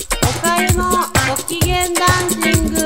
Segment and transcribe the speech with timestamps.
[0.40, 0.84] かゆの
[1.28, 2.80] ご機嫌ダンシング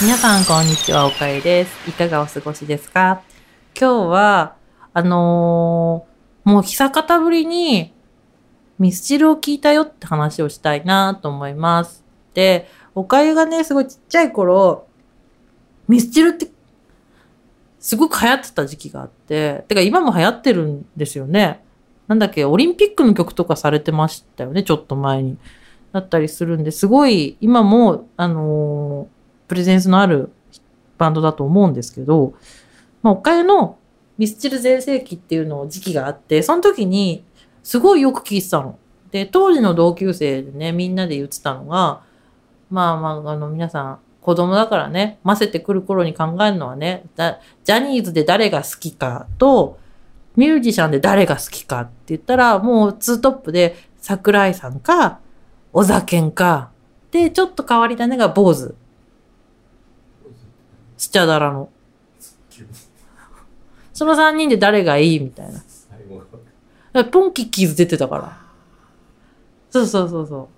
[0.00, 1.06] 皆さん、こんにちは。
[1.06, 1.90] おかゆです。
[1.90, 3.22] いかがお過ごしですか？
[3.78, 4.54] 今日は、
[4.94, 7.92] あのーもう久方ぶりに、
[8.78, 12.04] ミスチルを聞いたよって話をしたいなと思います。
[12.32, 14.86] で、おかゆがね、すごいちっちゃい頃、
[15.88, 16.46] ミスチルって、
[17.80, 21.64] すごく流行ってた時期があって、てか今も流行ってるんですよね。
[22.08, 25.36] なんだっけ、オリンピックの曲とかされてましたよね、ちょっと前に。
[25.92, 29.16] だったりするんで、すごい、今も、あのー
[29.48, 30.30] プレゼンスのある
[30.98, 32.34] バンドだと思うんですけど、
[33.02, 33.78] まあ、おかゆの
[34.18, 37.24] ミスチル全盛期っていうのを時期があって、その時に
[37.62, 38.78] すごいよく聴いてたの。
[39.10, 42.02] で、当時の同級生でね、みんなで言ってたのが、
[42.70, 47.04] まあまあ、あの、皆さん、子供だからね、混ぜてくる頃に考えるのはね、
[47.64, 49.78] ジャニーズで誰が好きかと、
[50.36, 55.20] ミュージシャンで誰が好きかって言ったら、もうツートップで桜井さんか、
[55.72, 56.70] 小酒んか、
[57.10, 58.74] で、ちょっと変わり種が坊主。
[60.98, 61.70] スチャダラの。
[63.92, 65.48] その3人で誰がいいみたい
[66.92, 67.04] な。
[67.04, 68.38] ポンキッキーズ出てたから。
[69.70, 70.48] そうそうそうそう。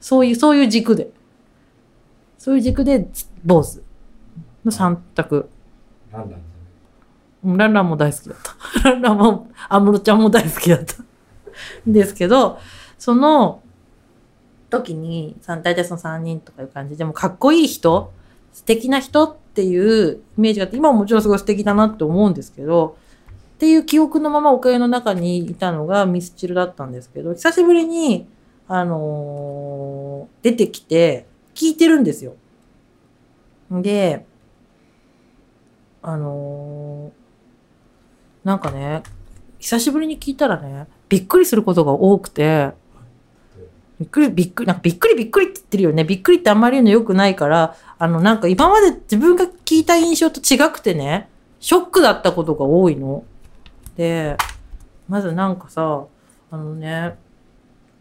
[0.00, 1.10] そういう、そういう軸で。
[2.38, 3.08] そういう軸で、
[3.44, 3.82] 坊主
[4.64, 5.48] の3択。
[6.12, 6.51] ランランうん
[7.44, 8.38] ランランも大好きだっ
[8.82, 8.90] た。
[8.90, 10.94] ランランも、安室ちゃんも大好きだった。
[11.86, 12.58] ですけど、
[12.98, 13.62] その
[14.70, 18.12] 時に、大体その3人とかいう感じでもかっこいい人、
[18.52, 22.96] 素敵な人っていうイメージがあって、今ももちろんすごい素敵だなって思うんですけど、
[23.56, 28.28] っていう記憶のままおかゆの中にいたのがミスチルだったんですけど、久しぶりに、
[28.68, 32.34] あのー出てきて、聞いてるんですよ。
[33.70, 34.26] で、
[36.02, 37.21] あのー
[38.44, 39.02] なんかね、
[39.58, 42.72] 久しぶりに聞いたらね、びっくりすることが多くて、
[44.00, 46.04] びっくりびっくり、なんかびっくりびっくりって言ってるよね。
[46.04, 51.28] びっくりってあんまり言うの良くないから、あの、なんか今まで自分が聞いた印象と違くてね、
[51.60, 53.24] ショックだったことが多いの。
[53.96, 54.36] で、
[55.08, 56.06] まずなんかさ、
[56.50, 57.16] あのね、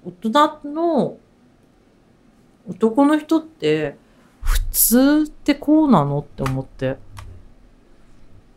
[0.04, 1.18] 大人の
[2.68, 3.96] 男の人って
[4.42, 6.98] 普通ってこうなのって思って。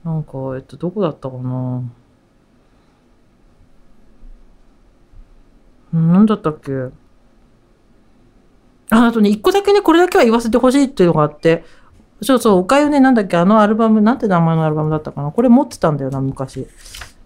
[0.04, 1.82] なんか、えっと、どこだったかな。
[5.94, 6.72] うんなんだったっけ。
[8.90, 11.64] あ、あとね、一個だけね、これだけは言わせてほしいっていうのがあって、
[12.20, 15.30] そうそう、おかゆね、なんだっけ、あのアルバム、なんて名前のアルバムだったかな。
[15.30, 16.66] これ持ってたんだよな、昔。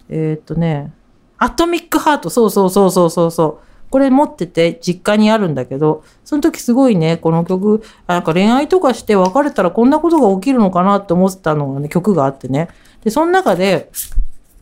[0.09, 0.93] えーっとね、
[1.37, 3.68] アトミックハート、そうそうそうそうそうそう。
[3.89, 12.69] これ持ってて実家にあるんだけど、その時すごいね、この曲、なんか恋愛とかして別れたらこんなことが起きるのかなって思ってたのがね、曲があってね。
[13.03, 13.91] で、その中で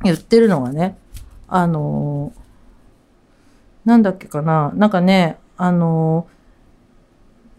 [0.04, 0.98] 言ってるのがね、
[1.48, 2.48] あのー
[3.86, 6.38] なんだっけかな、なんかね、あのー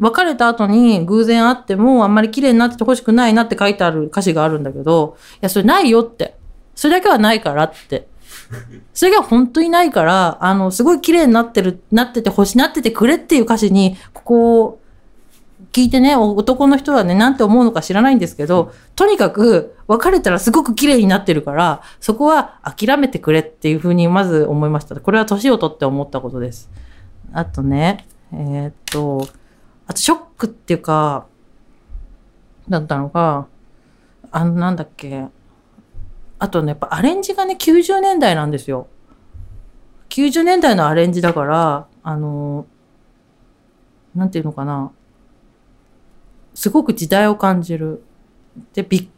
[0.00, 6.36] 別れた後に偶然会ってもあんまり綺麗になっててほしくないなって書いてある歌詞があるんだけど、いや、それないよって。
[6.76, 8.06] それだけはないからって。
[8.94, 14.80] それが本当にないから、あの、すごい綺麗になってる、なってて欲し、なっててくれっていう歌詞に、ここを
[15.72, 24.98] 聞いてね、男の人はね、なんて思うのか知らないんですけど、とにかく別れたらすごく綺麗になってるから、そこは諦めてくれっていうふうにまず思いました。
[24.98, 26.70] これは年を取って思ったことです。
[27.32, 29.28] あとね、えーっと、
[29.86, 31.26] あとショックっていうか、
[32.68, 33.46] だったのが、
[34.30, 35.26] あの、なんだっけ、
[36.38, 38.86] あとね、やっぱアレンジがね、90年代なんですよ。
[40.10, 42.66] 90年代のアレンジだから、あの、
[44.14, 44.92] なんていうのかな。
[46.54, 48.02] すごく時代を感じる。
[48.74, 49.08] で、びっ、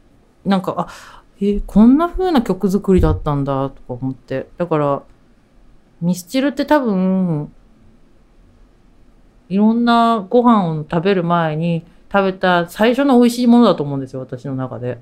[0.45, 4.49] なんか、あ、えーこんな風な曲作りだったんだ、とか思って。
[4.59, 5.03] だから、
[6.01, 7.53] ミスチルって多分、
[9.49, 14.99] いろんなご飯を食べる前に食べた最初の美味しいものだと思うんですよ、私の中で。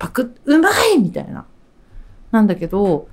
[0.00, 1.44] パクッ、うまいみたいな。
[2.32, 3.06] なんだけど、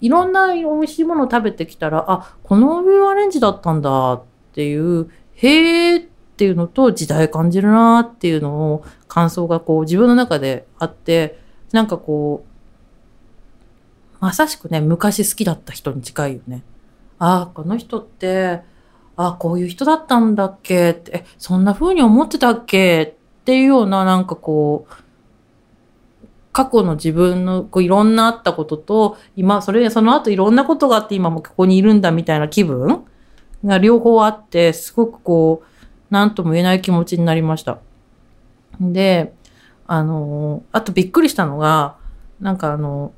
[0.00, 4.22] いろんな美味しいものを食べてきたら、あ、このビューアレンジだったんだっ
[4.52, 6.04] ていう、へーっ
[6.36, 11.38] ていうのと時代感じるなっていうのを感想がこう自分の中であって、
[11.70, 16.64] なんかこう、まさしくね、昔好きだった人に近いよね。
[17.20, 18.62] ああ、この人って、
[19.14, 24.94] ああ、こういう人だったんだっけって、え、そんな風に思ってたっけっていうような、なんかこう、
[26.52, 33.04] 過去の自分のこういろんなあったことと、今、それで、その後いろんなことがあって今もここにいるんだみたいな気分
[33.64, 37.78] が両方あって、すごくこう、なんとも言えない気持ちになりました。
[38.80, 39.32] で、
[39.86, 41.96] あのあとびっくりしたのが、
[42.40, 43.12] なんかあの、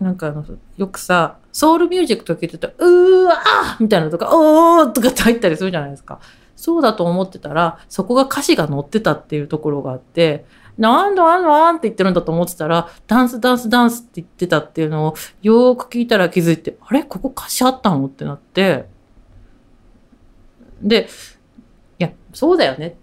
[0.00, 0.44] なんかあの、
[0.76, 6.20] よくさ、ソウルミュージックとか聞いてたら、うーわーみたいなのとか、おーとかって入ったりするじゃないですか。
[6.56, 17.04] そうだと思ってたら、そこが歌詞が載ってたっていうところがあって、なんだなんだって言ってるんだと思ってたら、ダンスダンスダンスって言ってたっていうのをよーく聞いたら気づいて、あれ？
[17.04, 18.06] ここ歌詞あったの？
[18.06, 18.86] ってなって、
[20.82, 21.08] で、
[21.98, 22.96] いや、そうだよねって。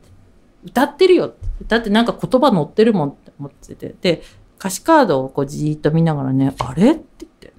[0.65, 1.35] 歌ってるよって。
[1.68, 3.95] だってなんか言葉載ってるもんって思ってて。
[4.01, 4.21] で、
[4.59, 6.91] 歌詞カードをこうじーっと見ながらね、あれ？
[6.91, 7.53] って言って。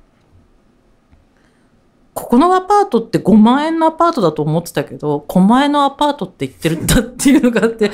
[2.15, 7.91] ここのアパートって5万円のアパートだと思ってたけど、狛江のアパートって言ってるんだっていうのがあって、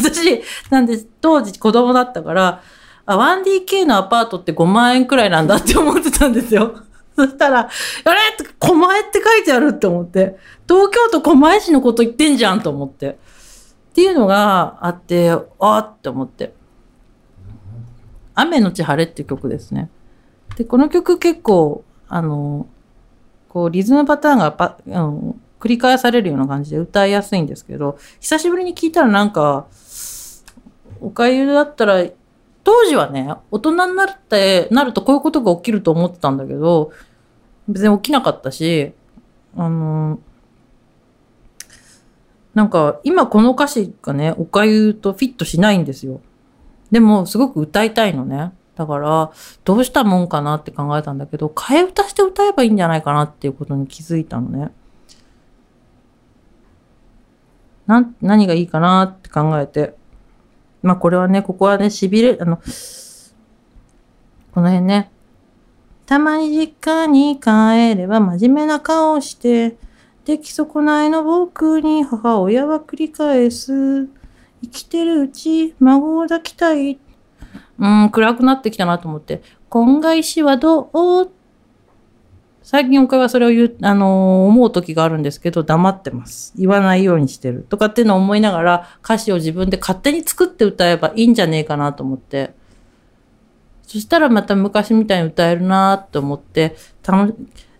[0.00, 2.62] 私、なんで当時子供だったから、
[3.06, 6.74] あ、1DK のアパートって5万円くらいなんだって思ってたんですよ。
[7.16, 8.20] そしたら、あれ？
[8.32, 10.38] って狛江って書いてあるって思って、
[10.68, 13.18] 東京都狛江市のこと言ってんじゃんと思って。
[13.90, 16.54] っていうのがあって、あーって思って。
[18.34, 19.90] 雨のち晴れっていう曲ですね。
[20.56, 22.66] で、この曲結構、あの、
[23.48, 29.66] こうリズムパターンがパ、うん、繰り返されるような感じで歌いやすいんですけど、久しぶりに聞いたらなんか、
[31.00, 32.04] おかゆだったら、
[32.62, 36.92] 当時はね、大人になって、なるとこういうことが起きると思ってたんだけど、
[37.68, 38.92] 別に起きなかったし、
[39.56, 40.18] あの、
[42.54, 46.20] なんか今この歌詞がね、おかゆとフィットしないんですよ。
[46.90, 48.52] でもすごく歌いたいのね。
[48.74, 49.30] だから、
[49.64, 54.72] どうしたもんかなって考えたんだけど、替え歌して歌えばいいんじゃないかなっていうことに気づいたのね。
[57.86, 59.99] な、何がいいかなって考えて。
[60.82, 62.62] まあこれはね、ここはね、痺れ、あの、こ
[64.60, 65.10] の辺ね。
[66.06, 69.76] たまに実家に帰れば真面目な顔をして、
[70.24, 74.06] 出来損ないの僕に母親は繰り返す。
[74.62, 76.98] 生きてるうち孫を抱きたい。
[77.78, 79.42] うん、暗くなってきたなと思って。
[79.68, 81.30] 今外しはどう？
[82.70, 86.54] 最近おかはそれを言う、あのー思う時があるんですけど、黙ってます。
[86.56, 87.66] 言わないようにしてる。
[87.68, 92.54] とかっていうのを思いながら、歌詞を自分で勝手に作って歌えばいいんじゃねえかなと思って。
[93.82, 97.34] そしたらまた昔みたいに歌えるなと思って、たの、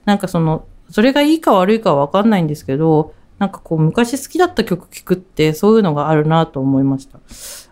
[0.07, 7.21] なんかその、それがいいか悪いかはわかんないんですけど、なんかこう昔好きだった曲聴くってそういうのがあるなと思いました。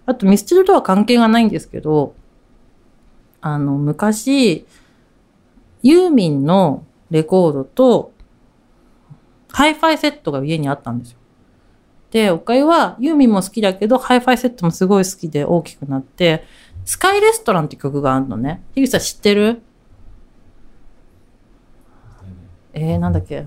[0.07, 2.15] あとミスチルとは関係がないんですけど、
[3.41, 4.69] あの昔、
[5.83, 8.13] ユーミンのレコードと
[9.51, 11.19] ハイファイセットが家にあったんですよ。
[12.11, 16.45] で、おかゆはユーミンも好きだけど、ハイファイセットもすごい好きで大きくなって、
[16.85, 18.63] スカイレストランって曲があるのね。
[18.75, 19.63] 樋口さん知ってる？
[22.73, 23.47] えー、なんだっけ？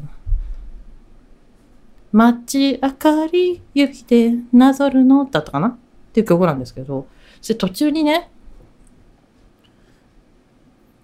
[2.12, 5.25] 街明かり指でなぞるの？
[5.25, 5.68] だったかな？
[5.69, 5.78] っ
[6.13, 7.08] ていう曲なんですけど、
[7.42, 8.30] それ途中にね、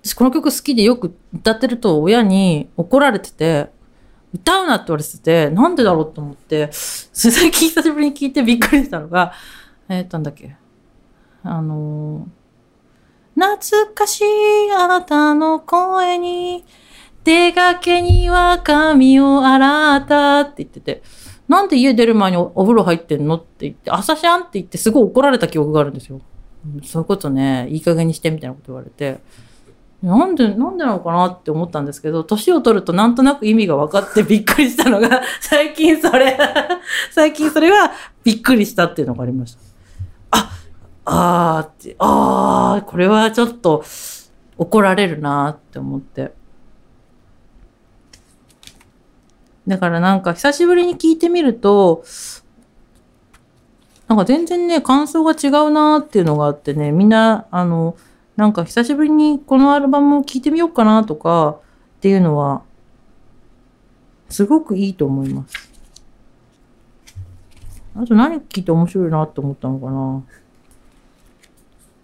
[0.07, 3.69] 私この曲好きでよく歌ってると親に怒られてて、
[4.33, 9.33] 歌うなって言われてて、なんでだろうと思って、それ最近久しぶりに聞いてびっくりしたのが、
[9.89, 10.55] えー、っとなんだっけ、
[11.43, 12.37] あのー
[13.39, 16.65] 懐かしいあなたの声に、
[17.23, 21.03] 出かけには髪を洗ったって言ってて、
[21.47, 26.19] なんで家出る前におお風呂入ってんのって言って、朝シャンって言ってすごい怒られた記憶があるんですよ。
[26.83, 29.19] そういうことね、いい加減にしてみたいなこと言われて。
[30.07, 36.37] なんで、なんでなのかなって思ったんですけど、年を取るとなんとなく意味が分かってびっくりしたのが、 最近それ、
[37.11, 37.91] 最近それは
[38.23, 39.59] びっくりしたっていうのがありました。
[40.31, 40.49] あ、
[41.03, 43.83] あーって、あー、これはちょっと
[44.57, 46.31] 怒られるなって思って。
[49.67, 52.05] だからなんか久しぶりに聞いてみると、
[54.07, 57.97] なんか全然ね、感想が違うなっていうのがあってね、みんな、あの、
[58.37, 61.57] なんか久しぶりにこのアルバムを聴いてみようかなとか
[61.97, 62.61] っていうのは、
[64.29, 65.69] すごくいいと思います。
[67.95, 70.23] あと何聞いて面白いなって思ったのかな。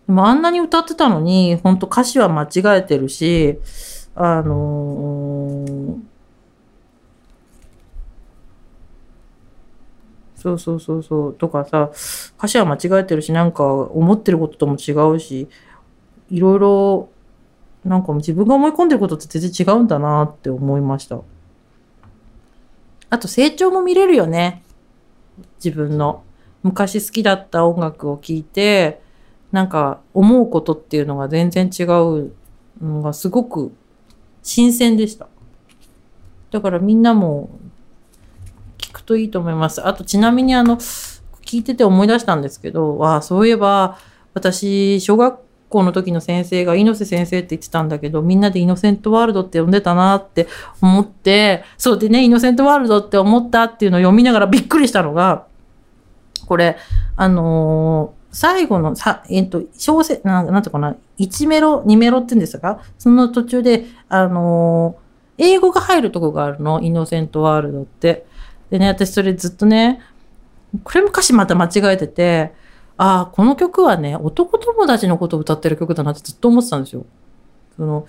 [0.08, 3.60] でもあんなに歌ってたのに、本当歌詞は間違えてるし、
[4.16, 6.14] あのー
[10.44, 11.34] そうそうそうそう。
[11.36, 11.90] とかさ、
[12.38, 15.48] 歌詞は間違えてるし、なんか思ってることとも違うし、
[16.34, 17.10] いろいろ、
[17.86, 21.20] なんか自分が思い込んでることって全然違うんだなって思いました。
[23.12, 24.64] あと成長も見れるよね。
[25.64, 26.24] 自分の。
[26.64, 29.00] 昔好きだった音楽を聴いて、
[29.52, 32.34] なんか思うことっていうのが全然違う
[32.82, 33.72] のがすごく
[34.42, 35.28] 新鮮でした。
[36.50, 37.52] だからみんなも
[38.80, 39.86] 聞くといいと思います。
[39.86, 44.00] あとちなみにあの、聞いてて思い出したんですけど、わあ、そういえば
[44.34, 50.48] 私、小学校の時の先生が猪瀬先生って言ってたんだけど、みんなでイノセントワールドって呼んでたなって
[50.82, 55.48] 思って、そうでね、イノセントワールドって思ったっていうのを読みながらびっくりしたのが、
[56.48, 56.78] これ、
[57.16, 62.82] あのー最後のさ、えっ、と、小説、なんなんていうかな、1メロ、2メロって言うんですか？
[62.98, 65.04] その途中で、あのー
[65.38, 68.26] 英語が入るとこがあるの、イノセントワールドって。
[68.70, 70.00] でね、私それずっとね、
[70.84, 72.54] これ昔また間違えてて、
[72.98, 77.06] ああ、この曲はね、男友達のことを歌ってる曲だなってずっと思ってたんですよ。
[77.76, 78.06] その、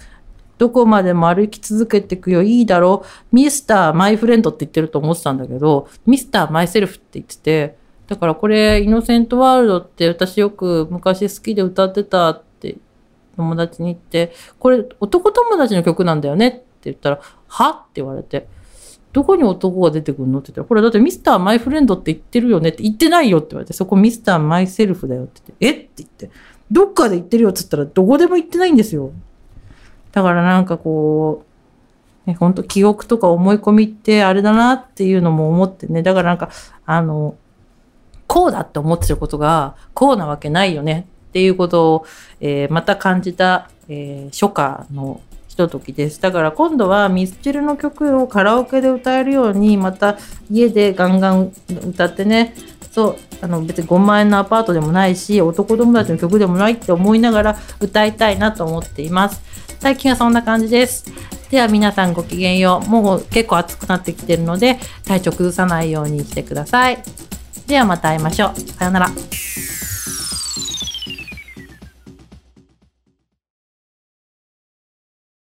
[0.58, 7.76] どこまでも歩き続けていくよ、いいだろう、ミスターマイフレンドって言ってると思ってたんだけど、ミスターマイセルフって言ってて、
[8.06, 12.76] だからこれ、イノセントワールドって私よく昔好きで歌ってたって
[13.36, 17.70] 友達に言って、これ男友達の曲なんだよねって言ったら、は？
[17.70, 18.46] って言われて、
[19.14, 20.40] どこに男が出てくるの？
[20.40, 25.70] って言ったら、これだってミスターマイフレンドって言ってるよねって言ってないよって言われて、そこミスターマイセルフだよって言って、え？
[25.70, 26.30] って言って、
[26.70, 29.12] どっかで言ってるよって言ったら、どこでも言ってないんですよ。
[30.12, 31.44] だからなんかこ
[32.26, 36.02] う、ね、本当記憶とか思い込みってあれだなっていうのも思ってね。
[36.02, 36.50] だからなんか、
[36.84, 37.36] あの、
[38.26, 42.06] こうだって思ってることが、こうなわけないよねっていうことを、
[42.40, 45.20] えーまた感じた、えー初夏の
[45.54, 46.20] ひとときです。
[46.20, 50.18] だから今度はミスチルの曲をカラオケで歌えるように、また
[50.50, 52.56] 家でガンガン歌ってね、
[52.90, 59.40] そう、あの別に5万円のアパートでもないし、男友達の曲でもないって思いながら歌いたいなと思っています。
[59.78, 61.04] 最近はそんな感じです。
[61.52, 62.88] では皆さんごきげんよう。
[62.88, 66.98] もう結構暑くなってきてるので、体調崩さないようにしてください。
[67.68, 68.60] ではまた会いましょう。
[68.60, 69.73] さようなら。